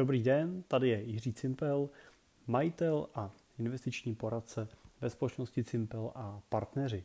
[0.00, 1.90] Dobrý den, tady je Jiří Cimpel,
[2.46, 4.68] majitel a investiční poradce
[5.00, 7.04] ve společnosti Cimpel a partneři.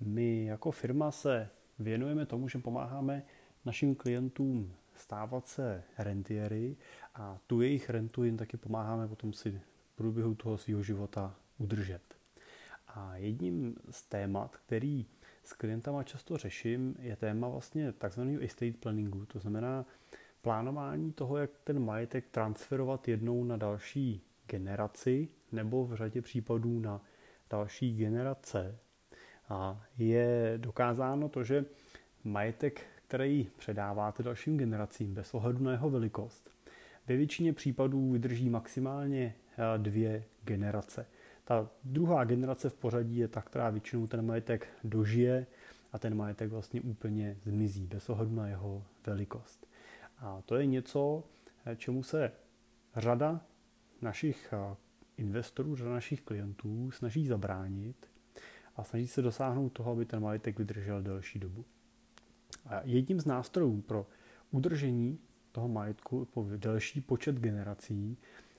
[0.00, 1.48] My jako firma se
[1.78, 3.22] věnujeme tomu, že pomáháme
[3.64, 6.76] našim klientům stávat se rentiery
[7.14, 12.02] a tu jejich rentu jim taky pomáháme potom si v průběhu toho svého života udržet.
[12.88, 15.06] A jedním z témat, který
[15.44, 19.86] s klientama často řeším, je téma vlastně takzvaného estate planningu, to znamená
[20.44, 27.00] plánování toho, jak ten majetek transferovat jednou na další generaci nebo v řadě případů na
[27.50, 28.78] další generace.
[29.48, 31.64] A je dokázáno to, že
[32.24, 36.50] majetek, který předáváte dalším generacím bez ohledu na jeho velikost,
[37.08, 41.06] ve většině případů vydrží maximálně eh, dvě generace.
[41.44, 45.46] Ta druhá generace v pořadí je ta, která většinou ten majetek dožije
[45.92, 49.66] a ten majetek vlastně úplně zmizí bez ohledu na jeho velikost.
[50.24, 51.24] A to je něco,
[51.76, 52.32] čemu se
[52.96, 53.40] řada
[54.02, 54.76] našich eh,
[55.16, 58.10] investorů, řada našich klientů snaží zabránit
[58.76, 61.64] a snaží se dosáhnout toho, aby ten majetek vydržel delší dobu.
[62.66, 64.06] A jedním z nástrojů pro
[64.50, 65.18] udržení
[65.52, 68.18] toho majetku po delší počet generací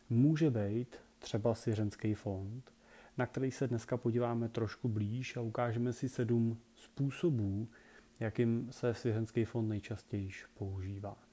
[0.10, 2.74] může být třeba svěřenský fond,
[3.18, 7.68] na který se dneska podíváme trošku blíž a ukážeme si sedm způsobů,
[8.20, 11.26] jakým se svěřenský fond nejčastěji používá.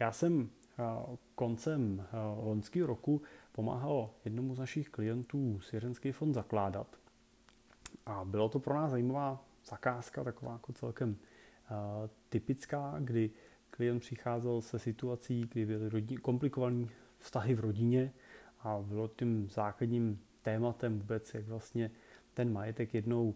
[0.00, 0.50] Já jsem
[1.34, 2.06] koncem
[2.42, 6.96] loňského roku pomáhal jednomu z našich klientů svěřenský fond zakládat.
[8.06, 11.16] A bylo to pro nás zajímavá zakázka, taková jako celkem
[12.28, 13.30] typická, kdy
[13.70, 16.86] klient přicházel se situací, kdy byly komplikované
[17.18, 18.12] vztahy v rodině
[18.60, 21.90] a bylo tím základním tématem vůbec, jak vlastně
[22.34, 23.34] ten majetek jednou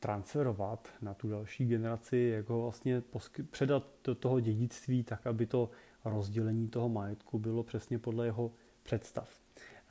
[0.00, 3.02] transferovat na tu další generaci, jak ho vlastně
[3.50, 5.70] předat do toho dědictví tak, aby to
[6.04, 8.52] rozdělení toho majetku bylo přesně podle jeho
[8.82, 9.40] představ.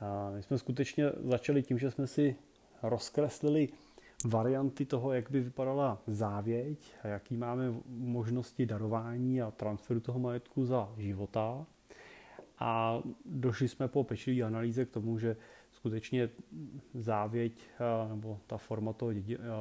[0.00, 2.36] A my jsme skutečně začali tím, že jsme si
[2.82, 3.68] rozkreslili
[4.24, 10.64] varianty toho, jak by vypadala závěť a jaký máme možnosti darování a transferu toho majetku
[10.64, 11.66] za života.
[12.58, 15.36] A došli jsme po pečlivé analýze k tomu, že
[15.72, 16.28] skutečně
[16.94, 17.64] závěť
[18.08, 19.12] nebo ta forma toho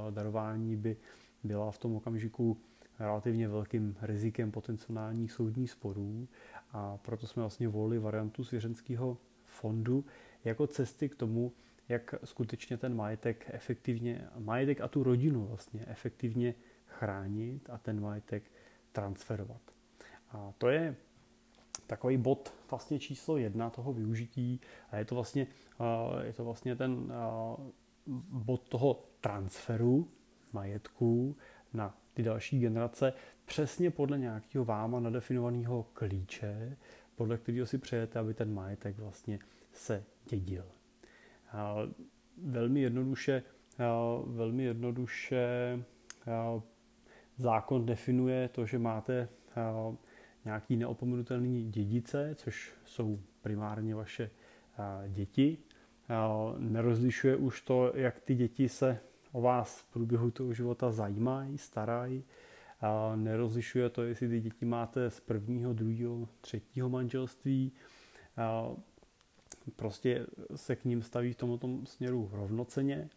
[0.10, 0.98] darování by
[1.44, 2.58] byla v tom okamžiku
[3.00, 6.28] relativně velkým rizikem potenciálních soudních sporů
[6.74, 10.06] a proto jsme vlastně volili variantu svěřenského fondu
[10.44, 11.54] jako cesty k tomu,
[11.90, 18.52] jak skutečně ten majetek efektivně, majetek a tu rodinu vlastně efektivně chránit a ten majetek
[18.92, 19.62] transferovat.
[20.30, 20.96] A to je
[21.88, 25.48] takový bod vlastně číslo jedna toho využití a je to vlastně,
[26.24, 27.14] je to vlastně ten
[28.30, 30.08] bod toho transferu
[30.54, 31.36] majetků
[31.74, 33.14] na ty další generace
[33.46, 36.78] přesně podle nějakého váma nadefinovaného klíče,
[37.16, 39.40] podle kterého si přejete, aby ten majetek vlastně
[39.74, 40.66] se dědil.
[42.38, 43.44] Velmi jednoduše,
[44.26, 45.80] velmi jednoduše
[47.38, 49.30] zákon definuje to, že máte
[50.46, 54.30] nějaký neopomenutelný dědice, což jsou primárně vaše
[55.08, 55.58] děti.
[56.58, 59.00] Nerozlišuje už to, jak ty děti se
[59.34, 62.24] o vás v průběhu toho života zajímají, starají.
[63.16, 67.72] Nerozlišuje to, jestli ty děti máte z prvního, druhého, třetího manželství.
[69.76, 73.10] Prostě se k ním staví v tomto směru rovnoceně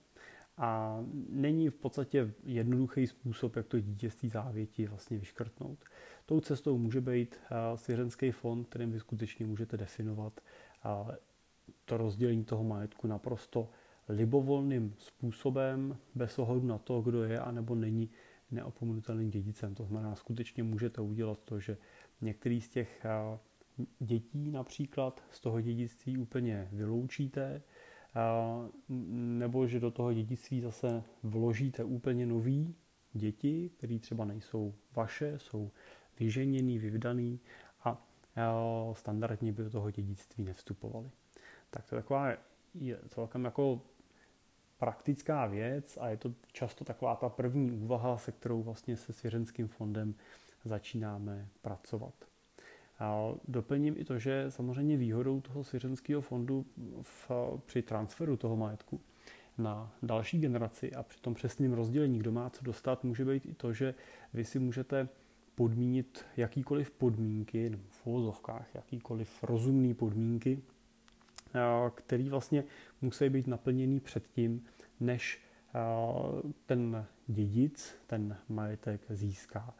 [0.57, 5.79] a není v podstatě jednoduchý způsob, jak to dítě z té závěti vlastně vyškrtnout.
[6.27, 7.37] Tou cestou může být
[7.75, 10.41] svěřenský fond, kterým vy skutečně můžete definovat
[11.85, 13.69] to rozdělení toho majetku naprosto
[14.09, 18.11] libovolným způsobem, bez ohledu na to, kdo je anebo není
[18.51, 19.75] neopomenutelným dědicem.
[19.75, 21.77] To znamená, skutečně můžete udělat to, že
[22.21, 23.07] některý z těch
[23.99, 27.63] dětí například z toho dědictví úplně vyloučíte,
[29.39, 32.75] nebo že do toho dědictví zase vložíte úplně nový
[33.13, 35.71] děti, které třeba nejsou vaše, jsou
[36.19, 37.41] vyženěný, vyvdaný
[37.85, 38.09] a
[38.93, 41.11] standardně by do toho dědictví nevstupovali.
[41.71, 42.33] Tak to je taková
[42.75, 43.81] je celkem jako
[44.79, 49.69] praktická věc a je to často taková ta první úvaha, se kterou vlastně se svěřenským
[49.69, 50.15] fondem
[50.65, 52.15] začínáme pracovat.
[52.99, 56.67] A doplním i to, že samozřejmě výhodou toho svěřenského fondu
[57.03, 57.31] v,
[57.67, 59.01] při transferu toho majetku
[59.59, 63.55] na další generaci a při tom přesném rozdělení, kdo má co dostat, může být i
[63.55, 63.95] to, že
[64.35, 65.09] vy si můžete
[65.55, 70.63] podmínit jakýkoliv podmínky, nebo v uvozovkách jakýkoliv rozumné podmínky,
[71.95, 72.65] který vlastně
[73.03, 74.65] musí být naplněný předtím,
[75.01, 75.43] než
[76.67, 79.75] ten dědic ten majetek získá.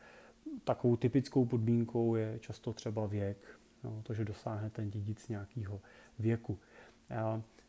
[0.65, 5.81] Takovou typickou podmínkou je často třeba věk, no, to, že dosáhne ten dědic nějakého
[6.19, 6.59] věku.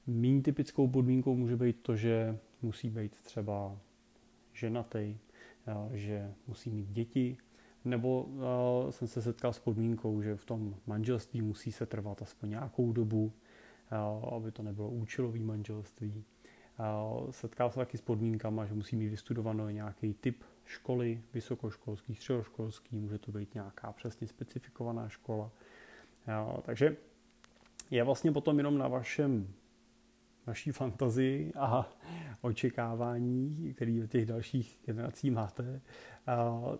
[0.08, 3.78] Méně typickou podmínkou může být to, že musí být třeba
[4.54, 5.18] ženatý,
[5.94, 7.38] že musí mít děti,
[7.86, 8.30] nebo
[8.90, 13.34] jsem se setkal s podmínkou, že v tom manželství musí se trvat aspoň nějakou dobu,
[14.36, 16.24] aby to nebylo účelový manželství.
[17.32, 23.18] Setkal se taky s podmínkama, že musí mít vystudovaný nějaký typ školy, vysokoškolský, středoškolský, může
[23.18, 25.52] to být nějaká přesně specifikovaná škola.
[26.62, 26.98] Takže
[27.92, 29.54] je vlastně potom jenom na vašem
[30.48, 31.90] naší fantazii a
[32.42, 35.82] očekávání, který od těch dalších generací máte,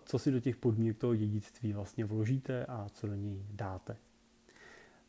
[0.04, 3.96] co si do těch podmínek toho dědictví vlastně vložíte a co do něj dáte.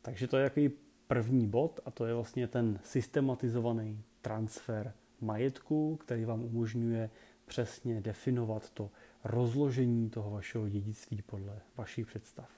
[0.02, 0.70] Takže to je jaký
[1.10, 7.10] první bod a to je vlastně ten systematizovaný transfer majetku, který vám umožňuje
[7.44, 8.90] přesně definovat to
[9.24, 12.50] rozložení toho vašeho dědictví podle vašich představ.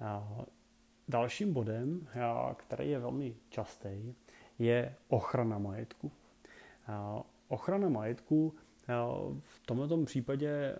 [0.00, 0.38] A
[1.08, 2.08] dalším bodem,
[2.56, 4.14] který je velmi častý,
[4.58, 6.12] je ochrana majetku.
[7.48, 8.54] Ochrana majetku
[9.40, 10.78] v tomto případě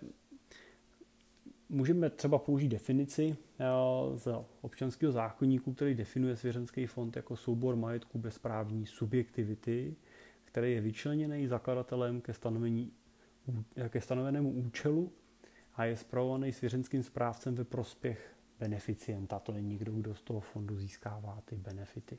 [1.69, 3.37] můžeme třeba použít definici
[4.15, 4.27] z
[4.61, 9.95] občanského zákonníku, který definuje svěřenský fond jako soubor majetku bezprávní subjektivity,
[10.45, 12.91] který je vyčleněný zakladatelem ke, stanovení,
[13.89, 15.11] ke stanovenému účelu
[15.75, 19.39] a je zpravovaný svěřenským správcem ve prospěch beneficienta.
[19.39, 22.17] To je někdo, kdo z toho fondu získává ty benefity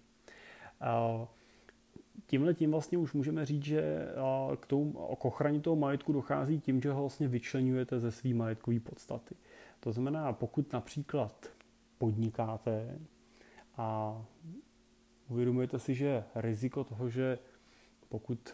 [2.27, 4.09] tímhle tím vlastně už můžeme říct, že
[4.61, 8.81] k, tomu, k ochraně toho majetku dochází tím, že ho vlastně vyčlenujete ze své majetkové
[8.81, 9.35] podstaty.
[9.81, 11.47] To znamená, pokud například
[11.99, 12.99] podnikáte
[13.77, 14.19] a
[15.29, 17.39] uvědomujete si, že riziko toho, že
[18.09, 18.53] pokud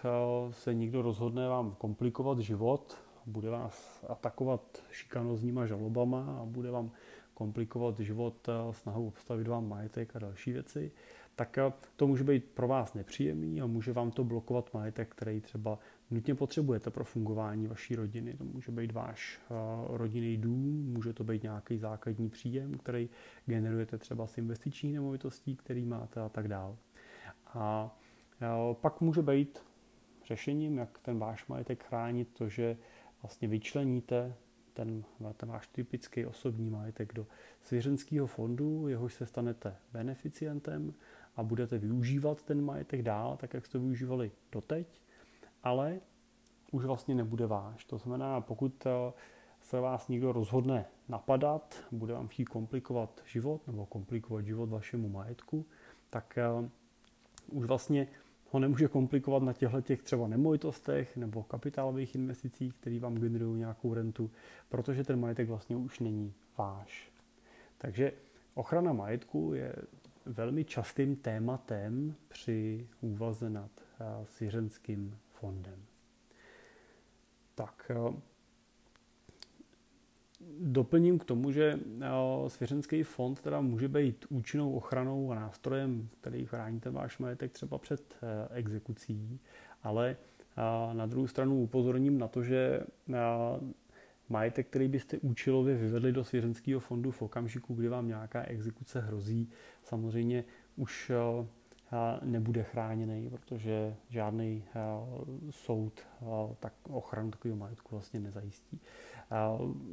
[0.51, 2.97] se někdo rozhodne vám komplikovat život,
[3.27, 6.91] bude vás atakovat šikanozníma žalobama a bude vám
[7.35, 10.93] komplikovat život snahou obstavit vám majetek a další věci,
[11.37, 11.59] tak
[11.97, 15.79] to může být pro vás nepříjemný a může vám to blokovat majetek, který třeba
[16.11, 18.35] nutně potřebujete pro fungování vaší rodiny.
[18.35, 19.55] To může být váš eh,
[19.89, 23.09] rodinný dům, může to být nějaký základní příjem, který
[23.47, 26.77] generujete třeba z investičních nemovitostí, který máte a tak dále.
[27.47, 27.97] A
[28.43, 29.59] eh, pak může být
[30.27, 32.77] řešením, jak ten váš majetek chránit, to, že
[33.23, 34.35] vlastně vyčleníte
[34.77, 35.05] ten,
[35.37, 37.27] ten váš typický osobní majetek do
[37.61, 40.95] svěřenského fondu, jehož se stanete beneficientem
[41.37, 45.01] a budete využívat ten majetek dál, tak jak jste využívali doteď,
[45.63, 46.01] ale
[46.73, 47.85] už vlastně nebude váš.
[47.85, 49.13] To znamená, pokud eh,
[49.61, 55.67] se vás někdo rozhodne napadat, bude vám chtít komplikovat život nebo komplikovat život vašemu majetku,
[56.11, 56.71] tak eh,
[57.51, 58.09] už vlastně
[58.51, 63.95] ho nemůže komplikovat na těchto těch třeba nemovitostech nebo kapitálových investicích, které vám generují nějakou
[63.95, 64.31] rentu,
[64.69, 67.13] protože ten majetek vlastně už není váš.
[67.79, 68.13] Takže
[68.55, 69.75] ochrana majetku je
[70.27, 73.71] velmi častým tématem při úvaze nad
[74.01, 75.83] eh, svěřenským fondem.
[77.55, 78.21] Tak, eh,
[80.61, 82.09] doplním k tomu, že eh,
[82.51, 87.79] svěřenský fond teda může být účinnou ochranou a nástrojem, který chrání ten váš majetek třeba
[87.79, 88.17] před
[88.51, 89.41] exekucí,
[89.83, 90.17] ale
[90.93, 92.81] na druhou stranu upozorním na to, že
[94.29, 99.51] majetek, který byste účelově vyvedli do svěřenského fondu v okamžiku, kdy vám nějaká exekuce hrozí,
[99.83, 100.45] samozřejmě
[100.77, 101.47] už eh,
[102.25, 104.81] nebude chráněný, protože žádný eh,
[105.51, 106.25] soud eh,
[106.61, 108.81] tak ochranu takového majetku vlastně nezajistí.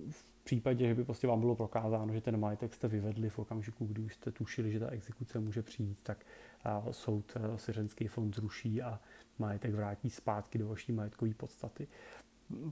[0.10, 3.86] V případě, že by prostě vám bylo prokázáno, že ten majetek jste vyvedli v okamžiku,
[3.86, 6.26] kdy už jste tušili, že ta exekuce může přijít, tak
[6.92, 9.00] soud svěřenský fond zruší a
[9.40, 11.88] majetek vrátí zpátky do vaší majetkové podstaty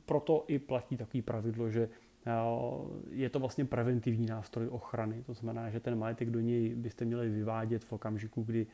[0.05, 1.89] proto i platí takový pravidlo, že
[2.25, 2.31] eh,
[3.09, 5.23] je to vlastně preventivní nástroj ochrany.
[5.23, 8.67] To znamená, že ten majetek do něj byste měli vyvádět v okamžiku, kdy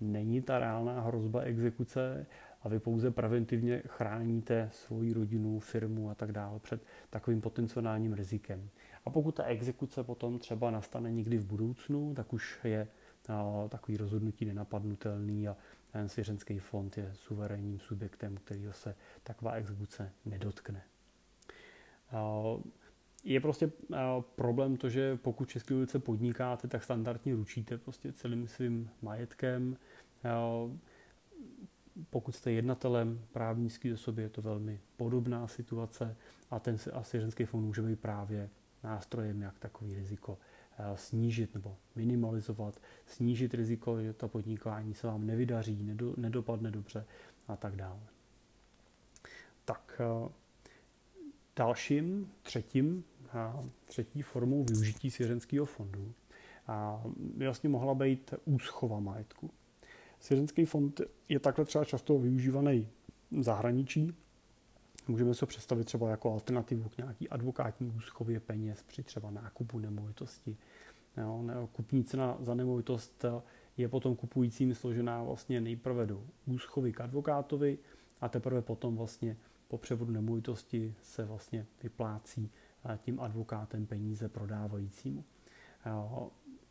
[0.00, 2.26] není ta reálná hrozba exekuce
[2.62, 8.68] a vy pouze preventivně chráníte svoji rodinu, firmu a tak dále před takovým potenciálním rizikem.
[9.04, 12.88] A pokud ta exekuce potom třeba nastane někdy v budoucnu, tak už je
[13.28, 15.56] eh, takový rozhodnutí nenapadnutelný a
[15.92, 20.82] ten svěřenský fond je suverénním subjektem, kterýho se taková exekuce nedotkne.
[23.24, 23.70] Je prostě
[24.34, 29.76] problém to, že pokud v České ulice podnikáte, tak standardně ručíte prostě celým svým majetkem.
[32.10, 36.16] Pokud jste jednatelem právnický osobě, je to velmi podobná situace
[36.50, 38.50] a ten a svěřenský fond může být právě
[38.84, 40.38] nástrojem, jak takový riziko
[40.94, 47.04] snížit nebo minimalizovat, snížit riziko, že to podnikání se vám nevydaří, nedopadne dobře
[47.48, 48.00] a tak dále.
[51.56, 53.04] dalším, třetím,
[53.86, 56.12] třetí formou využití svěřenského fondu
[56.66, 57.02] a
[57.44, 59.50] vlastně mohla být úschova majetku.
[60.20, 62.88] Svěřenský fond je takhle třeba často využívaný
[63.30, 64.14] v zahraničí.
[65.10, 70.56] Můžeme se představit třeba jako alternativu k nějaký advokátní úschově peněz při třeba nákupu nemovitosti.
[71.16, 73.24] Jo, kupní cena za nemovitost
[73.76, 77.78] je potom kupujícím složená vlastně nejprve do úschovy k advokátovi
[78.20, 79.36] a teprve potom vlastně
[79.68, 82.50] po převodu nemovitosti se vlastně vyplácí
[82.98, 85.24] tím advokátem peníze prodávajícímu.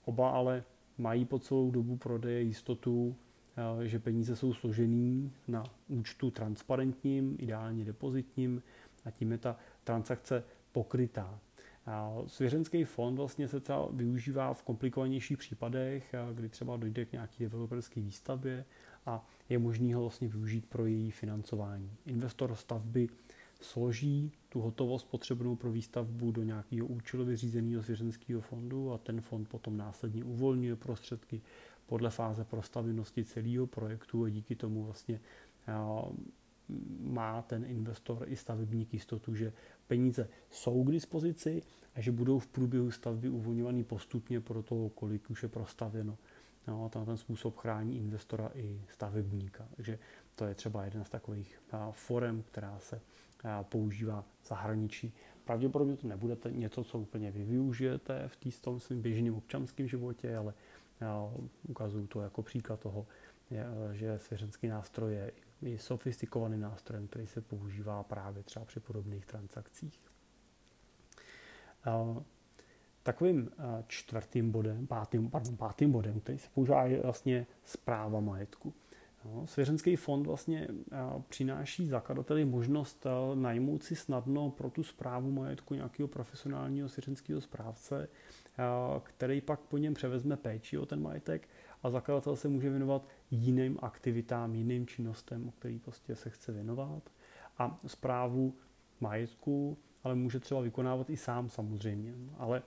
[0.05, 0.63] Oba ale
[0.98, 3.15] mají po celou dobu prodeje jistotu,
[3.84, 8.63] že peníze jsou složený na účtu transparentním, ideálně depozitním
[9.06, 11.39] a tím je ta transakce pokrytá.
[12.27, 18.01] Svěřenský fond vlastně se třeba využívá v komplikovanějších případech, kdy třeba dojde k nějaké developerské
[18.01, 18.65] výstavbě
[19.06, 21.91] a je možný ho vlastně využít pro její financování.
[22.06, 23.10] Investor stavby
[23.62, 29.50] složí tu hotovost potřebnou pro výstavbu do nějakého účelově řízeného svěřenského fondu a ten fond
[29.50, 31.41] potom následně uvolňuje prostředky
[31.89, 35.19] podle fáze prostavenosti celého projektu a díky tomu vlastně
[37.00, 39.53] má ten investor i stavebník jistotu, že
[39.88, 41.62] peníze jsou k dispozici
[41.96, 46.17] a že budou v průběhu stavby uvolňovaný postupně pro to, kolik už je prostavěno.
[46.67, 49.67] No, ten způsob chrání investora i stavebníka.
[49.75, 50.00] Takže
[50.36, 53.01] to je třeba jeden z takových forem, která se
[53.62, 55.13] používá v zahraničí.
[55.46, 60.53] Pravděpodobně to nebude něco, co úplně vy využijete v té svým běžném občanském životě, ale
[61.68, 63.08] ukazuju to jako příklad toho,
[63.91, 70.01] že svěřenský nástroj je i sofistikovaný nástrojem, který se používá právě třeba při podobných transakcích.
[73.03, 73.51] Takovým
[73.88, 78.74] čtvrtým bodem, pátým, pardon, pátým bodem, který se používá, je vlastně zpráva majetku.
[79.26, 80.68] No, svěřenský fond vlastně
[81.30, 88.10] přináší zakladateli možnost najmout si snadno pro tu zprávu majetku nějakého profesionálního svěřenského správce,
[89.04, 91.50] který pak po něm převezme péči o ten majetek
[91.84, 97.10] a zakladatel se může věnovat jiným aktivitám, jiným činnostem, o který prostě se chce věnovat.
[97.58, 98.56] A zprávu
[99.00, 102.16] majetku ale může třeba vykonávat i sám samozřejmě.
[102.38, 102.62] Ale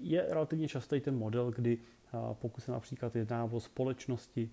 [0.00, 1.78] je relativně častý ten model, kdy
[2.32, 4.50] pokud se například jedná o společnosti,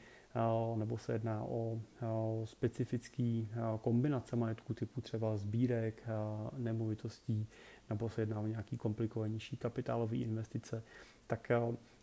[0.76, 1.82] nebo se jedná o
[2.46, 3.50] specifický
[3.82, 6.04] kombinace majetku typu třeba sbírek,
[6.58, 7.48] nemovitostí,
[7.90, 10.84] nebo se jedná o nějaký komplikovanější kapitálové investice,
[11.28, 11.52] tak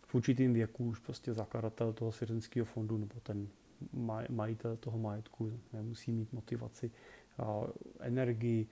[0.05, 3.47] v určitým věku už prostě zakladatel toho svěřenského fondu nebo ten
[4.29, 6.91] majitel toho majetku nemusí mít motivaci,
[7.99, 8.67] energii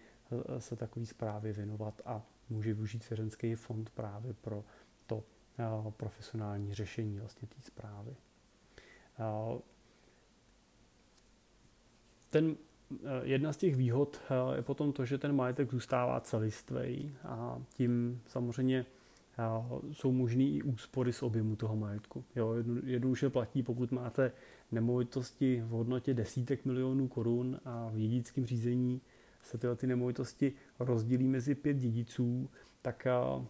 [0.58, 4.64] se takový zprávě věnovat a může využít svěřenský fond právě pro
[5.06, 5.24] to
[5.90, 8.16] profesionální řešení vlastně té zprávy.
[12.30, 12.56] Ten,
[13.24, 14.22] jedna z těch výhod
[14.56, 18.86] je potom to, že ten majetek zůstává celistvý a tím samozřejmě
[19.92, 22.24] jsou možné i úspory z objemu toho majetku.
[22.36, 22.54] Jo,
[22.84, 24.32] jednoduše platí, pokud máte
[24.72, 29.02] nemovitosti v hodnotě desítek milionů korun a v dědickém řízení
[29.44, 32.50] se tyhle ty nemovitosti rozdělí mezi pět dědiců,
[32.82, 33.08] tak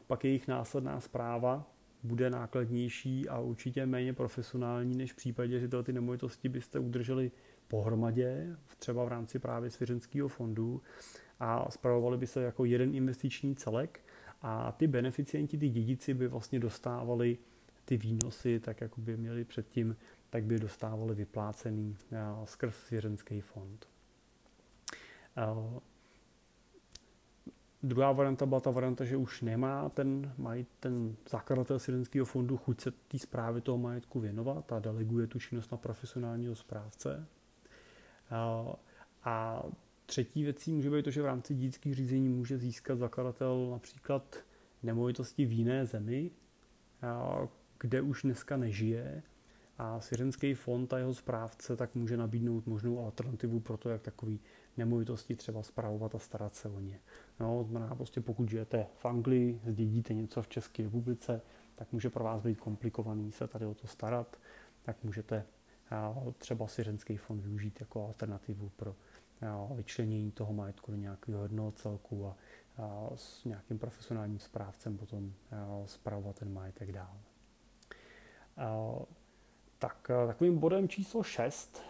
[0.07, 1.70] pak jejich následná zpráva
[2.03, 7.31] bude nákladnější a určitě méně profesionální, než v případě, že tyhle ty nemovitosti byste udrželi
[7.67, 10.81] pohromadě, třeba v rámci právě svěřenského fondu
[11.39, 13.99] a zpravovali by se jako jeden investiční celek
[14.41, 17.37] a ty beneficienti, ty dědici by vlastně dostávali
[17.85, 19.95] ty výnosy, tak jako by měli předtím,
[20.29, 21.97] tak by dostávali vyplácený
[22.45, 23.87] skrz svěřenský fond.
[27.83, 32.81] Druhá varianta byla ta varianta, že už nemá ten, mají ten zakladatel svěřenského fondu chuť
[32.81, 37.27] se té zprávy toho majetku věnovat a deleguje tu činnost na profesionálního správce.
[39.23, 39.63] A
[40.05, 44.35] třetí věcí může být to, že v rámci dědických řízení může získat zakladatel například
[44.83, 46.31] nemovitosti v jiné zemi,
[47.79, 49.23] kde už dneska nežije
[49.77, 54.39] a svěřenský fond a jeho správce tak může nabídnout možnou alternativu pro to, jak takový
[54.77, 56.99] nemovitosti třeba zpravovat a starat se o ně.
[57.41, 61.41] No, znamená prostě pokud žijete v Anglii, zdědíte něco v České republice,
[61.75, 64.37] tak může pro vás být komplikovaný se tady o to starat,
[64.83, 65.45] tak můžete
[66.37, 68.95] třeba svěřenský fond využít jako alternativu pro
[69.75, 72.35] vyčlenění toho majetku do nějakého jednoho celku a,
[73.15, 75.33] s nějakým profesionálním správcem potom
[75.85, 77.17] zpravovat ten majetek dál.
[79.79, 81.81] Tak takovým bodem číslo 6,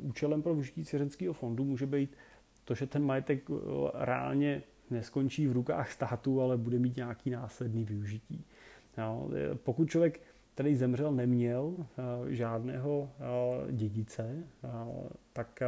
[0.00, 2.16] účelem pro využití svěřenského fondu může být
[2.64, 3.48] to, že ten majetek
[3.94, 8.44] reálně neskončí v rukách státu, ale bude mít nějaký následný využití.
[9.54, 10.20] pokud člověk
[10.58, 11.86] který zemřel, neměl
[12.28, 13.10] žádného
[13.70, 14.44] dědice,
[15.32, 15.60] tak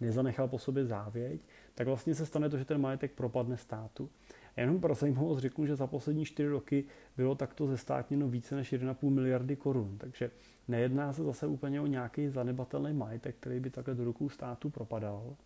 [0.00, 4.10] nezanechal po sobě závěť, tak vlastně se stane to, že ten majetek propadne státu.
[4.56, 6.84] A jenom pro zajímavost řeknu, že za poslední čtyři roky
[7.16, 9.98] bylo takto zestátněno více než 1,5 miliardy korun.
[9.98, 10.30] Takže
[10.68, 15.36] nejedná se zase úplně o nějaký zanedbatelný majetek, který by takhle do rukou státu propadal.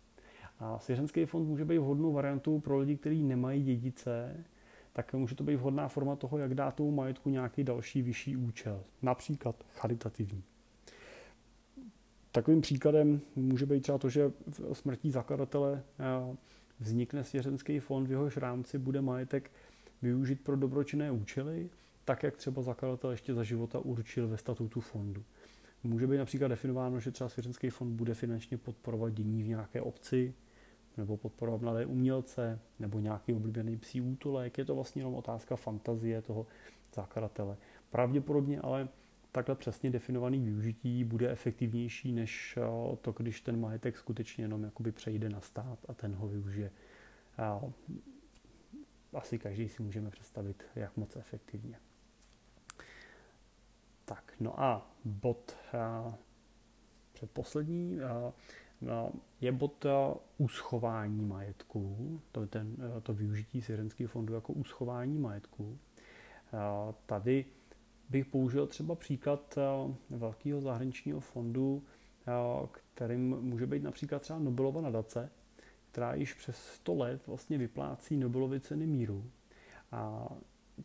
[0.59, 4.43] A svěřenský fond může být vhodnou variantou pro lidi, kteří nemají dědice,
[4.93, 8.83] tak může to být vhodná forma toho, jak dát tomu majetku nějaký další vyšší účel,
[9.01, 10.43] například charitativní.
[12.31, 16.35] Takovým příkladem může být třeba to, že v smrtí zakladatele eh,
[16.79, 19.51] vznikne svěřenský fond, v jehož rámci bude majetek
[20.01, 21.69] využít pro dobročinné účely,
[22.05, 25.23] tak jak třeba zakladatel ještě za života určil ve statutu fondu.
[25.83, 30.33] Může být například definováno, že třeba svěřenský fond bude finančně podporovat dění v nějaké obci,
[30.97, 34.57] nebo podporovat mladé umělce, nebo nějaký oblíbený psí útulek.
[34.57, 36.45] Je to vlastně jenom otázka fantazie toho
[36.93, 37.57] zakladatele.
[37.89, 38.87] Pravděpodobně ale
[39.31, 44.91] takhle přesně definovaný využití bude efektivnější než eh, to, když ten majetek skutečně jenom jakoby
[44.91, 46.71] přejde na stát a ten ho využije.
[49.13, 51.79] Asi každý si můžeme představit, jak moc efektivně.
[54.05, 56.13] Tak, no a bod eh,
[57.13, 58.31] předposlední eh,
[59.41, 59.85] je bod
[60.37, 61.97] uschování majetku,
[62.31, 65.77] to, ten, to využití svěřenského fondu jako uschování majetku.
[66.53, 67.45] A, tady
[68.09, 71.83] bych použil třeba příklad eh, velkého zahraničního fondu,
[72.27, 75.29] eh, kterým může být například třeba Nobelova nadace,
[75.91, 79.23] která již přes 100 let vlastně vyplácí Nobelovy ceny míru.
[79.91, 80.29] A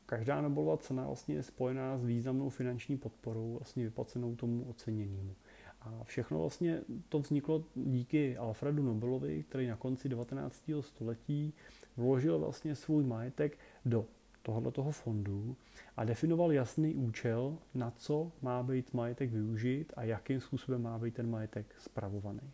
[0.07, 5.35] každá Nobelova cena vlastně je spojená s významnou finanční podporou, vlastně vyplacenou tomu oceněnému.
[5.81, 10.71] A všechno vlastně to vzniklo díky Alfredu Nobelovi, který na konci 19.
[10.81, 11.55] století
[11.97, 14.07] vložil vlastně svůj majetek do
[14.43, 15.57] tohoto fondu
[15.97, 21.15] a definoval jasný účel, na co má být majetek využit a jakým způsobem má být
[21.15, 22.51] ten majetek spravovaný.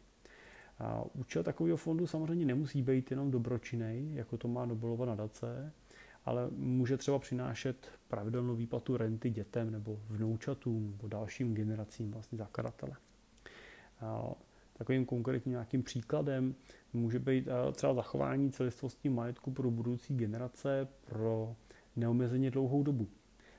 [0.79, 5.73] A účel takového fondu samozřejmě nemusí být jenom dobročinný, jako to má Nobelova nadace,
[6.25, 12.97] ale může třeba přinášet pravidelnou výplatu renty dětem nebo vnoučatům nebo dalším generacím vlastně zakladatele.
[14.73, 16.55] Takovým konkrétním nějakým příkladem
[16.93, 21.57] může být třeba zachování celistvosti majetku pro budoucí generace, pro
[21.97, 23.09] neomezeně dlouhou dobu.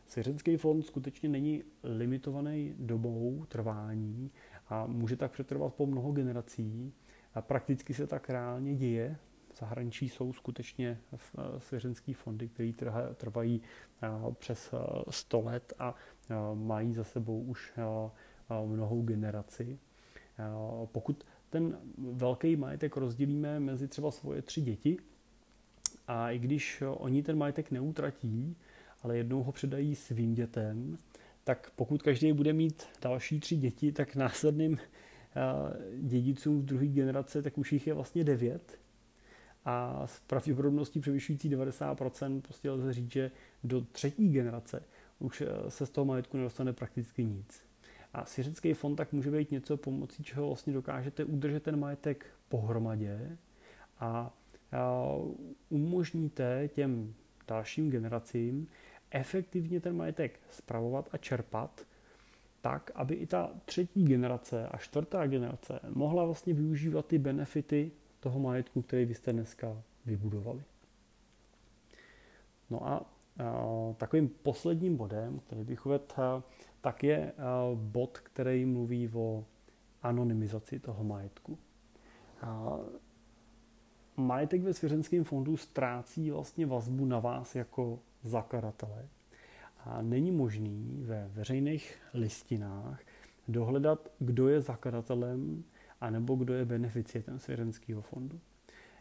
[0.07, 4.31] Svěřenský fond skutečně není limitovaný dobou trvání
[4.69, 6.93] a může tak přetrvat po mnoho generací.
[7.33, 9.17] A prakticky se tak reálně děje.
[9.53, 11.17] V zahraničí jsou skutečně eh,
[11.59, 12.73] svěřenský fondy, které
[13.15, 13.61] trvají
[14.03, 14.73] eh, přes
[15.09, 15.95] 100 eh, let a
[16.53, 17.73] mají za sebou už
[18.65, 19.79] mnohou generaci.
[20.91, 24.97] Pokud ten velký majetek rozdělíme mezi třeba svoje tři děti,
[26.07, 28.55] a i když oni ten majetek neutratí,
[29.01, 30.97] ale jednou ho předají svým dětem,
[31.43, 34.77] tak pokud každý bude mít další tři děti, tak následným
[36.01, 38.79] dědicům v druhé generace, tak už jich je vlastně devět.
[39.65, 43.31] A s pravděpodobností převyšující 90% prostě lze říct, že
[43.63, 44.83] do třetí generace
[45.19, 47.61] už e, se z toho majetku nedostane prakticky nic.
[48.13, 53.37] A svěřecký fond tak může být něco, pomocí čeho vlastně dokážete udržet ten majetek pohromadě
[53.99, 54.33] a
[55.69, 57.13] umožníte těm
[57.47, 58.67] dalším generacím
[59.11, 61.85] efektivně ten majetek spravovat a čerpat,
[62.61, 68.39] tak, aby i ta třetí generace a čtvrtá generace mohla vlastně využívat ty benefity toho
[68.39, 70.63] majetku, který vy jste dneska vybudovali.
[72.69, 73.05] No a,
[73.43, 76.43] a takovým posledním bodem, který bych uvedl,
[76.81, 77.33] tak je
[77.75, 79.45] bod, který mluví o
[80.01, 81.57] anonymizaci toho majetku.
[82.41, 82.77] A
[84.17, 89.07] majetek ve svěřenském fondu ztrácí vlastně vazbu na vás jako zakladatele.
[89.85, 93.01] A není možný ve veřejných listinách
[93.47, 95.63] dohledat, kdo je zakladatelem
[96.01, 98.39] anebo kdo je beneficientem svěřenského fondu.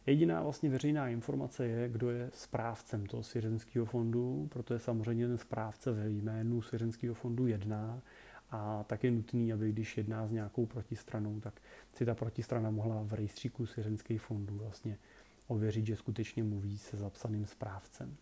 [0.06, 5.92] Jediná vlastně veřejná informace je, kdo je správcem toho svěřenského fondu, protože samozřejmě ten správce
[5.92, 8.02] ve jménu svěřenského fondu jedná
[8.50, 11.60] a tak je nutný, aby když jedná s nějakou protistranou, tak
[11.92, 14.98] si ta protistrana mohla v rejstříku svěřenských fondů vlastně
[15.46, 18.16] ověřit, že skutečně mluví se zapsaným správcem.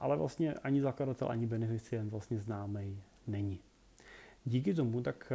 [0.00, 3.60] Ale vlastně ani zakladatel, ani beneficient vlastně známý není.
[4.44, 5.32] Díky tomu tak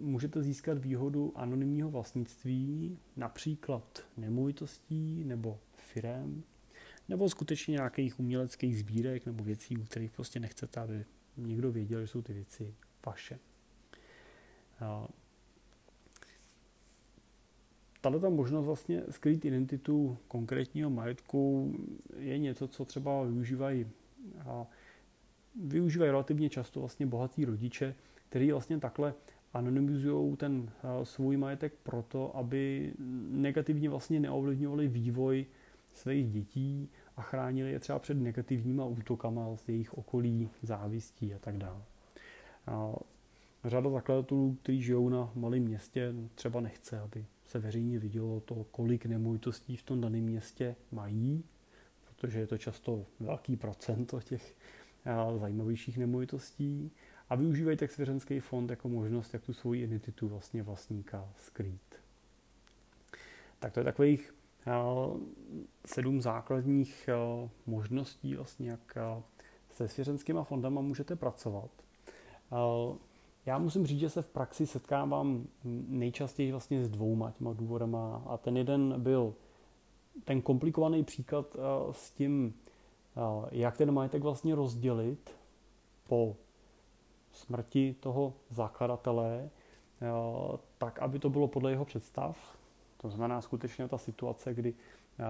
[0.00, 6.42] můžete získat výhodu anonymního vlastnictví, například nemovitostí nebo firem,
[7.08, 11.04] nebo skutečně nějakých uměleckých sbírek nebo věcí, u kterých prostě nechcete, aby
[11.36, 12.74] někdo věděl, že jsou ty věci
[13.06, 13.38] vaše.
[18.00, 21.72] Tato ta možnost vlastně skrýt identitu konkrétního majetku
[22.16, 23.86] je něco, co třeba využívají
[24.38, 24.66] a
[25.64, 27.94] využívají relativně často vlastně bohatí rodiče,
[28.34, 29.14] kteří vlastně takhle
[29.52, 30.70] anonymizují ten
[31.02, 32.92] svůj majetek proto, aby
[33.30, 35.46] negativně vlastně neovlivňovali vývoj
[35.92, 41.58] svých dětí a chránili je třeba před negativníma útokama z jejich okolí, závistí a tak
[41.58, 41.82] dále.
[43.64, 49.06] Řada zakladatelů, kteří žijou na malém městě, třeba nechce, aby se veřejně vidělo to, kolik
[49.06, 51.44] nemovitostí v tom daném městě mají,
[52.04, 54.54] protože je to často velký procent těch
[55.36, 56.90] zajímavějších nemovitostí
[57.34, 61.94] a využívají tak svěřenský fond jako možnost, jak tu svoji identitu vlastně vlastníka skrýt.
[63.58, 64.34] Tak to je takových
[65.86, 67.08] sedm základních
[67.66, 68.98] možností, vlastně, jak
[69.70, 71.70] se svěřenskýma fondama můžete pracovat.
[73.46, 75.46] Já musím říct, že se v praxi setkávám
[75.88, 79.34] nejčastěji vlastně s dvouma těma důvodama a ten jeden byl
[80.24, 81.56] ten komplikovaný příklad
[81.90, 82.54] s tím,
[83.50, 85.30] jak ten majetek vlastně rozdělit
[86.08, 86.36] po
[87.34, 89.50] smrti toho zakladatele,
[90.78, 92.58] tak, aby to bylo podle jeho představ.
[92.96, 94.74] To znamená skutečně ta situace, kdy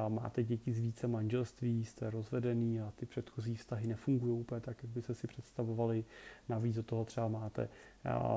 [0.09, 4.93] máte děti z více manželství, jste rozvedený a ty předchozí vztahy nefungují úplně tak, jak
[4.93, 6.05] byste si představovali.
[6.49, 7.69] Navíc do toho třeba máte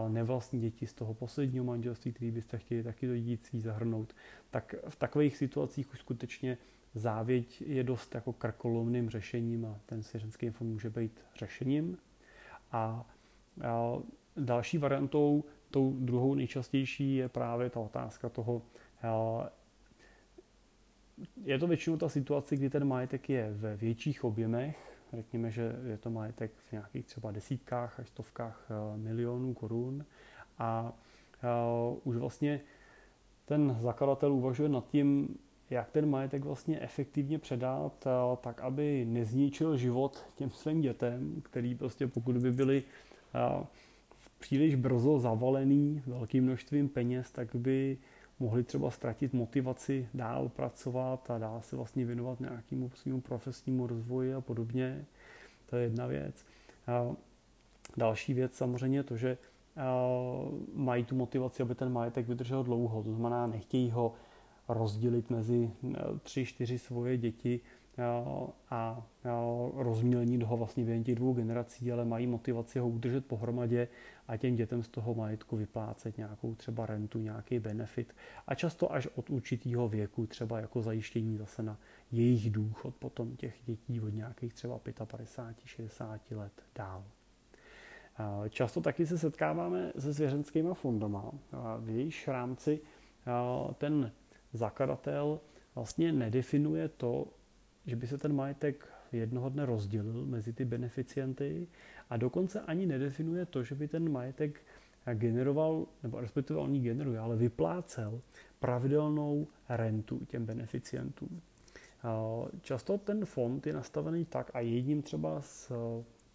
[0.07, 4.15] nevlastní děti z toho posledního manželství, který byste chtěli taky do dědictví zahrnout.
[4.49, 6.57] Tak v takových situacích už skutečně
[6.95, 11.97] závěť je dost jako krkolomným řešením a ten svěřenský fond může být řešením.
[12.71, 13.05] A
[14.37, 18.61] další variantou, tou druhou nejčastější je právě ta otázka toho,
[21.43, 25.97] je to většinou ta situace, kdy ten majetek je ve větších objemech, řekněme, že je
[25.97, 30.05] to majetek v nějakých třeba desítkách až stovkách milionů korun.
[30.57, 30.93] A
[32.03, 32.61] už vlastně
[33.45, 35.37] ten zakladatel uvažuje nad tím,
[35.69, 38.07] jak ten majetek vlastně efektivně předat,
[38.41, 42.83] tak aby nezničil život těm svým dětem, který prostě pokud by byli
[44.39, 47.97] příliš brzo zavalený velkým množstvím peněz, tak by
[48.39, 54.33] mohli třeba ztratit motivaci dál pracovat a dál se vlastně věnovat nějakému svým profesnímu rozvoji
[54.33, 55.05] a podobně.
[55.69, 56.45] To je jedna věc.
[56.87, 57.15] A
[57.97, 59.37] další věc samozřejmě je to, že
[60.73, 63.03] mají tu motivaci, aby ten majetek vydržel dlouho.
[63.03, 64.13] To znamená, nechtějí ho
[64.69, 65.71] rozdělit mezi
[66.23, 67.59] tři, čtyři svoje děti
[68.69, 69.07] a
[69.75, 73.87] rozmělnit ho vlastně během těch dvou generací, ale mají motivaci ho udržet pohromadě
[74.27, 78.15] a těm dětem z toho majetku vyplácet nějakou třeba rentu, nějaký benefit
[78.47, 81.79] a často až od určitého věku, třeba jako zajištění zase na
[82.11, 87.03] jejich důchod potom těch dětí od nějakých třeba 55, 60 let dál.
[88.49, 91.31] Často taky se setkáváme se svěřenskými fondama.
[91.79, 92.79] V jejich rámci
[93.77, 94.11] ten
[94.53, 95.39] zakladatel
[95.75, 97.27] vlastně nedefinuje to,
[97.87, 101.67] že by se ten majetek jednoho dne rozdělil mezi ty beneficienty
[102.09, 104.61] a dokonce ani nedefinuje to, že by ten majetek
[105.13, 108.21] generoval, nebo respektive on generuje, ale vyplácel
[108.59, 111.41] pravidelnou rentu těm beneficientům.
[112.61, 115.71] Často ten fond je nastavený tak a jedním třeba z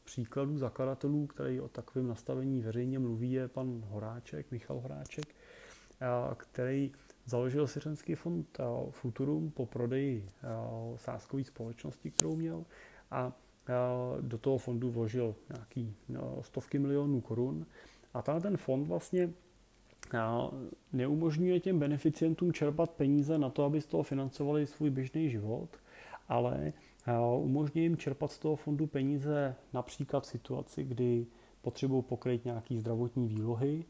[0.05, 5.27] příkladů zakladatelů, který o takovém nastavení veřejně mluví, je pan Horáček, Michal Horáček,
[6.37, 6.93] který
[7.27, 10.49] Založil Syřenský fond eh, Futurum po prodeji eh,
[10.97, 12.65] sáskové společnosti, kterou měl.
[13.11, 13.33] A
[13.69, 13.73] eh,
[14.21, 15.95] do toho fondu vložil nějaký
[16.41, 17.67] stovky milionů korun.
[18.15, 19.31] A tam ten fond vlastně
[20.93, 25.69] neumožňuje těm beneficientům čerpat peníze na to, aby z toho financovali svůj běžný život,
[26.29, 26.73] ale
[27.39, 31.27] umožňuje jim čerpat z toho fondu peníze například v situaci, kdy
[31.63, 33.85] potřebují pokryt nějaký zdravotní výlohy,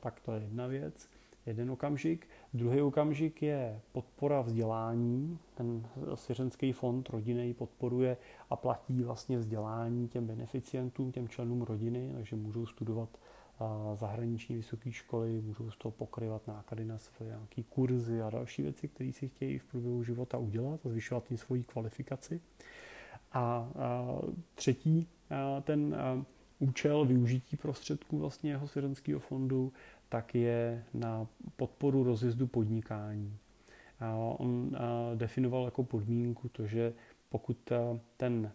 [0.00, 1.08] tak to je jedna věc
[1.48, 2.28] jeden okamžik.
[2.54, 5.38] Druhý okamžik je podpora vzdělání.
[5.54, 8.16] Ten svěřenský fond rodiny podporuje
[8.50, 13.08] a platí vlastně vzdělání těm beneficientům, těm členům rodiny, takže můžou studovat
[13.94, 18.88] zahraniční vysoké školy, můžou z toho pokryvat náklady na své nějaké kurzy a další věci,
[18.88, 22.40] které si chtějí v průběhu života udělat a zvyšovat tím svoji kvalifikaci.
[23.32, 23.68] A,
[24.54, 25.08] třetí
[25.62, 25.96] ten
[26.58, 29.72] účel využití prostředků vlastně jeho svěřenského fondu
[30.08, 33.36] tak je na podporu rozjezdu podnikání.
[34.36, 34.76] On
[35.14, 36.92] definoval jako podmínku to, že
[37.28, 37.72] pokud
[38.16, 38.52] ten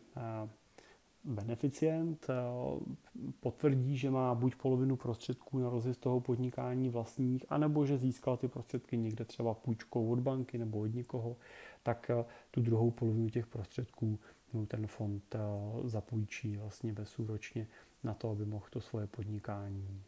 [1.23, 2.27] beneficient
[3.39, 8.47] potvrdí, že má buď polovinu prostředků na rozjezd toho podnikání vlastních, anebo že získal ty
[8.47, 11.37] prostředky někde třeba půjčkou od banky nebo od někoho,
[11.83, 12.11] tak
[12.51, 14.19] tu druhou polovinu těch prostředků
[14.53, 15.35] mu ten fond
[15.83, 17.67] zapůjčí vlastně bezúročně
[18.03, 20.03] na to, aby mohl to svoje podnikání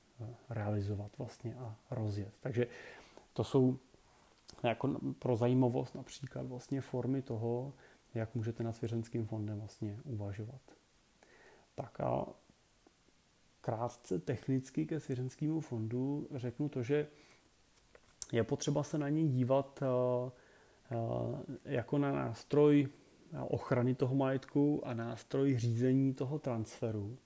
[0.49, 2.33] realizovat vlastně a rozjet.
[2.39, 2.67] Takže
[3.33, 3.77] to jsou
[4.63, 7.73] jako pro zajímavost například vlastně formy toho,
[8.13, 10.61] jak můžete nad svěřenským fondem vlastně uvažovat.
[11.75, 12.25] Tak a
[13.61, 17.07] krátce technicky ke svěřenskému fondu řeknu to, že
[18.31, 19.83] je potřeba se na něj dívat
[21.65, 22.87] jako na nástroj
[23.47, 27.17] ochrany toho majetku a nástroj řízení toho transferu.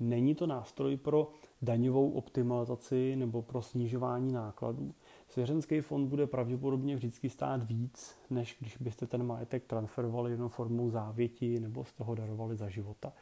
[0.00, 1.30] Není to nástroj pro
[1.62, 4.94] daňovou optimalizaci nebo pro snižování nákladů.
[5.28, 10.90] Svěřenský fond bude pravděpodobně vždycky stát víc, než když byste ten majetek transferovali jenom formou
[10.90, 13.12] závěti nebo z toho darovali za života.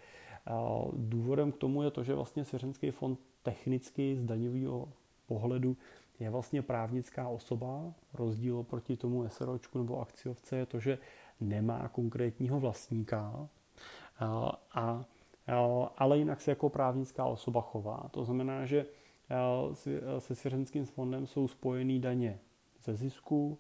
[0.93, 4.89] Důvodem k tomu je to, že vlastně svěřenský fond technicky z daňového
[5.27, 5.77] pohledu
[6.21, 7.95] je vlastně právnická osoba.
[8.15, 10.99] Rozdíl proti tomu SROčku nebo akciovce je to, že
[11.41, 13.49] nemá konkrétního vlastníka,
[14.75, 15.05] a,
[15.97, 18.09] ale jinak se jako právnická osoba chová.
[18.11, 18.87] To znamená, že
[20.19, 22.41] se svěřenským fondem jsou spojený daně
[22.83, 23.59] ze zisku,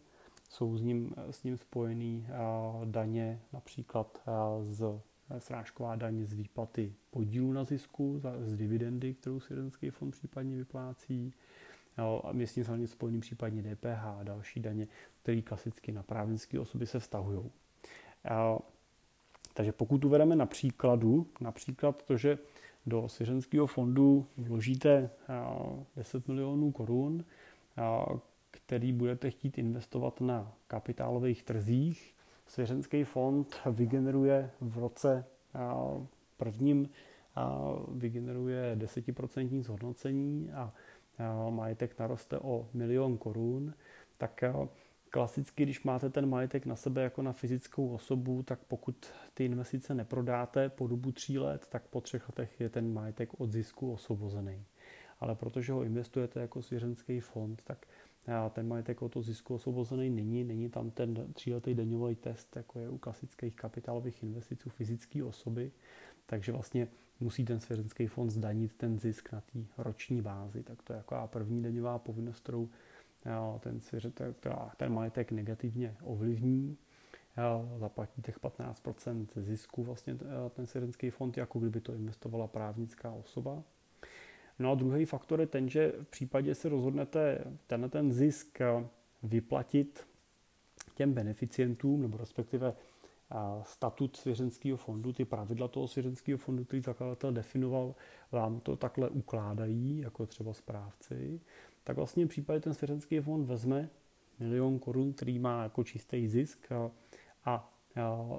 [0.48, 2.26] jsou s ním, s ním spojený
[2.84, 4.22] daně například
[4.62, 5.00] z
[5.38, 11.34] srážková daně z výplaty podílu na zisku, z dividendy, kterou svěřenský fond případně vyplácí,
[11.96, 14.88] a s tím samozřejmě spojený případně DPH a další daně,
[15.22, 17.50] které klasicky na právnické osoby se vztahují.
[19.54, 22.38] Takže pokud uvedeme na příkladu, například to, že
[22.86, 25.10] do svěřenského fondu vložíte
[25.96, 27.24] 10 milionů korun,
[28.50, 32.14] který budete chtít investovat na kapitálových trzích.
[32.46, 35.24] Svěřenský fond vygeneruje v roce
[36.36, 36.88] prvním
[37.88, 40.72] vygeneruje 10% zhodnocení a
[41.50, 43.74] majetek naroste o milion korun,
[44.18, 44.44] tak
[45.14, 49.94] klasicky, když máte ten majetek na sebe jako na fyzickou osobu, tak pokud ty investice
[49.94, 54.64] neprodáte po dobu tří let, tak po třech letech je ten majetek od zisku osvobozený.
[55.20, 57.86] Ale protože ho investujete jako svěřenský fond, tak
[58.52, 62.98] ten majetek od zisku osvobozený není, není tam ten tříletý daňový test, jako je u
[62.98, 65.72] klasických kapitálových investic u fyzické osoby,
[66.26, 66.88] takže vlastně
[67.20, 70.62] musí ten svěřenský fond zdanit ten zisk na té roční bázi.
[70.62, 72.68] Tak to je jako první daňová povinnost, kterou
[73.60, 76.78] ten, svěřetek, ten majetek negativně ovlivní.
[77.76, 80.18] Zaplatí těch 15% zisku vlastně
[80.50, 83.62] ten svěřenský fond, jako kdyby to investovala právnická osoba.
[84.58, 88.58] No a druhý faktor je ten, že v případě se rozhodnete tenhle ten zisk
[89.22, 90.06] vyplatit
[90.94, 92.74] těm beneficientům, nebo respektive
[93.62, 97.94] statut svěřenského fondu, ty pravidla toho svěřenského fondu, který zakladatel definoval,
[98.32, 101.40] vám to takhle ukládají, jako třeba správci,
[101.84, 103.90] tak vlastně případě ten svěřenský fond vezme
[104.38, 106.90] milion korun, který má jako čistý zisk a,
[107.44, 107.72] a,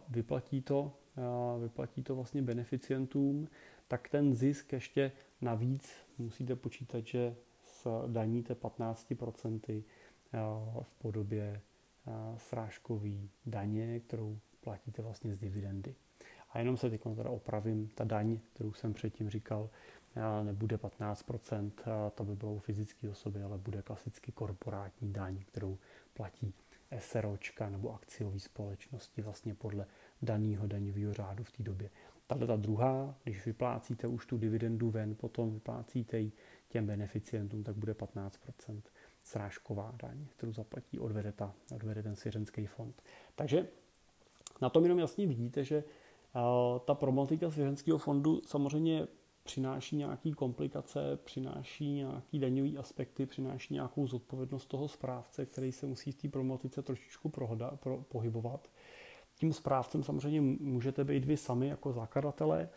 [0.09, 3.47] vyplatí to, a vyplatí to vlastně beneficientům,
[3.87, 7.35] tak ten zisk ještě navíc musíte počítat, že
[8.07, 9.83] daníte 15%
[10.81, 11.61] v podobě
[12.37, 13.11] srážkové
[13.45, 15.95] daně, kterou platíte vlastně z dividendy.
[16.49, 19.69] A jenom se teď opravím, ta daň, kterou jsem předtím říkal,
[20.43, 21.71] nebude 15%,
[22.15, 25.77] to by bylo u fyzické osoby, ale bude klasicky korporátní daň, kterou
[26.13, 26.53] platí
[26.99, 29.85] SROčka nebo akciové společnosti vlastně podle
[30.21, 31.89] daného daňového řádu v té době.
[32.27, 36.31] Tahle ta druhá, když vyplácíte už tu dividendu ven, potom vyplácíte ji
[36.69, 38.81] těm beneficientům, tak bude 15%
[39.23, 43.01] srážková daň, kterou zaplatí, odvede, ta, odvede ten svěřenský fond.
[43.35, 43.67] Takže
[44.61, 45.83] na tom jenom jasně vidíte, že
[46.85, 49.07] ta problematika svěřenského fondu samozřejmě
[49.45, 56.11] přináší nějaké komplikace, přináší nějaké daňové aspekty, přináší nějakou zodpovědnost toho správce, který se musí
[56.11, 58.69] v té problematice trošičku prohoda, pro, pohybovat.
[59.35, 62.69] Tím správcem samozřejmě můžete být vy sami jako zakladatelé.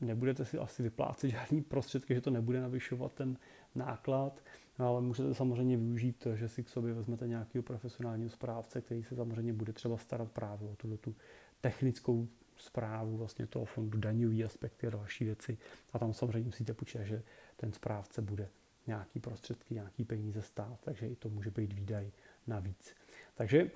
[0.00, 3.38] Nebudete si asi vyplácet žádný prostředky, že to nebude navyšovat ten
[3.74, 4.42] náklad,
[4.78, 9.52] ale můžete samozřejmě využít, že si k sobě vezmete nějakého profesionálního správce, který se samozřejmě
[9.52, 11.14] bude třeba starat právě o tu, tu
[11.60, 15.58] technickou zprávu vlastně toho fondu, daňový aspekty a další věci.
[15.92, 17.22] A tam samozřejmě musíte počítat, že
[17.56, 18.48] ten správce bude
[18.86, 22.10] nějaký prostředky, nějaký peníze stát, takže i to může být výdaj
[22.46, 22.94] navíc.
[23.34, 23.70] Takže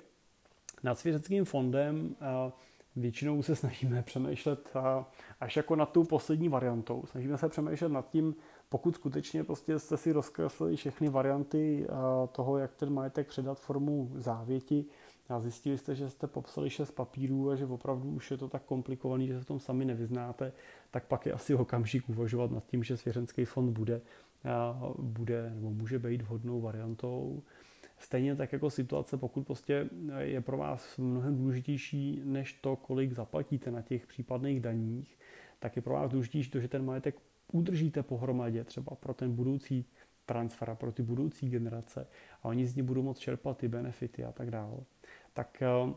[0.83, 2.15] nad svěřeckým fondem
[2.95, 4.73] většinou se snažíme přemýšlet
[5.39, 7.03] až jako nad tou poslední variantou.
[7.05, 8.35] Snažíme se přemýšlet nad tím,
[8.69, 11.87] pokud skutečně prostě jste si rozkreslili všechny varianty
[12.31, 14.85] toho, jak ten majetek předat formu závěti,
[15.31, 18.63] a zjistili jste, že jste popsali šest papírů a že opravdu už je to tak
[18.63, 20.53] komplikovaný, že se v tom sami nevyznáte,
[20.91, 24.01] tak pak je asi okamžik uvažovat nad tím, že svěřenský fond bude,
[24.97, 27.43] bude nebo může být vhodnou variantou.
[27.97, 29.89] Stejně tak jako situace, pokud prostě
[30.19, 35.19] je pro vás mnohem důležitější než to, kolik zaplatíte na těch případných daních,
[35.59, 37.15] tak je pro vás důležitější to, že ten majetek
[37.51, 39.85] udržíte pohromadě třeba pro ten budoucí
[40.25, 42.07] transfer a pro ty budoucí generace
[42.43, 44.77] a oni z ní budou moct čerpat ty benefity a tak dále
[45.33, 45.93] tak eh,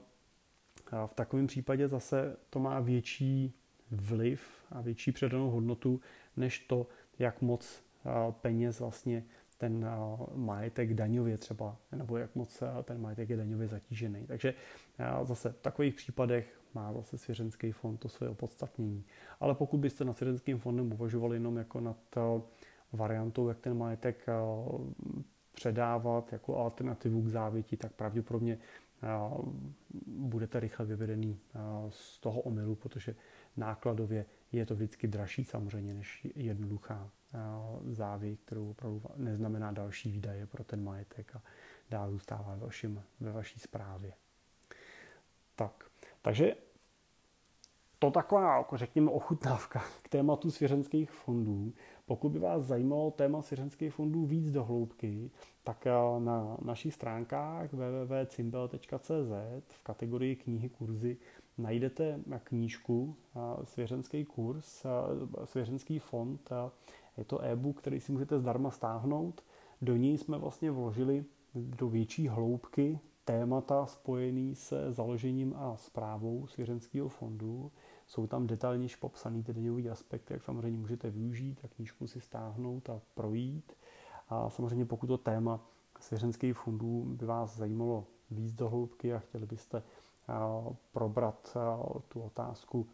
[1.06, 3.54] v takovém případě zase to má větší
[3.90, 6.00] vliv a větší předanou hodnotu,
[6.36, 6.86] než to,
[7.18, 7.84] jak moc
[8.30, 9.24] peněz vlastně
[9.58, 9.86] ten
[10.34, 14.26] majetek daňově třeba, nebo jak moc ten majetek je daňově zatížený.
[14.26, 14.54] Takže
[15.22, 19.04] zase v takových případech má zase svěřenský fond to své opodstatnění.
[19.40, 21.96] Ale pokud byste nad svěřenským fondem uvažovali jenom jako nad
[22.92, 24.26] variantou, jak ten majetek
[25.54, 28.58] předávat jako alternativu k závěti, tak pravděpodobně
[30.06, 31.40] budete rychle vyvedený
[31.88, 33.14] z toho omylu, protože
[33.56, 37.10] nákladově je to vždycky dražší samozřejmě než jednoduchá
[37.90, 41.42] závěť, kterou opravdu neznamená další výdaje pro ten majetek a
[41.90, 44.12] dál zůstává ve, vašim, ve vaší správě.
[45.54, 45.90] Tak,
[46.22, 46.54] takže
[47.98, 51.72] to taková, jako řekněme, ochutnávka k tématu svěřenských fondů.
[52.06, 55.30] Pokud by vás zajímalo téma svěřenských fondů víc do hloubky,
[55.64, 59.32] tak eh, na našich stránkách www.cimbel.cz
[59.68, 61.16] v kategorii knihy kurzy
[61.58, 66.50] najdete knížku eh, Svěřenský kurz, eh, Svěřenský fond.
[67.16, 69.44] Je to e-book, který si můžete zdarma stáhnout.
[69.82, 71.24] Do něj jsme vlastně vložili
[71.54, 77.72] do větší hloubky témata spojený se založením a zprávou svěřenského fondu.
[78.06, 82.90] Jsou tam detailněji popsaný ty daňový aspekty, jak samozřejmě můžete využít a knížku si stáhnout
[82.90, 83.72] a projít.
[84.28, 85.60] A samozřejmě pokud to téma
[86.00, 89.82] svěřenských fondů by vás zajímalo víc do hloubky a chtěli byste
[90.92, 91.56] probrat
[92.08, 92.86] tu otázku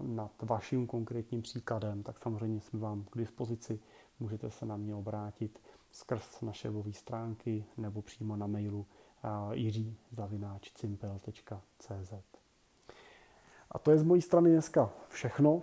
[0.00, 3.80] nad vaším konkrétním příkladem, tak samozřejmě jsme vám k dispozici.
[4.20, 8.86] Můžete se na mě obrátit skrz naše webové stránky nebo přímo na mailu
[9.52, 12.12] jiří.cimpel.cz
[13.70, 15.62] A to je z mojí strany dneska všechno.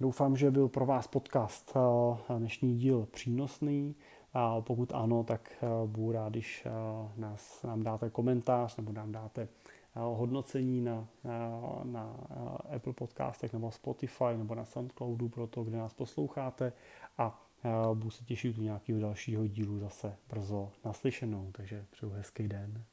[0.00, 1.76] Doufám, že byl pro vás podcast
[2.38, 3.96] dnešní díl přínosný.
[4.34, 6.66] A pokud ano, tak budu rád, když
[7.16, 9.48] nás, nám dáte komentář nebo nám dáte
[9.94, 12.16] hodnocení na, na, na
[12.76, 16.72] Apple podcastech nebo Spotify nebo na Soundcloudu pro to, kde nás posloucháte
[17.18, 17.46] a
[17.94, 22.84] budu se těšit u nějakého dalšího dílu zase brzo naslyšenou, takže přeju hezký den.